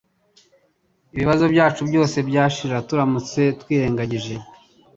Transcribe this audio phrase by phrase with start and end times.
[1.15, 4.35] Ibibazo byacu byose byashira turamutse twirengagije.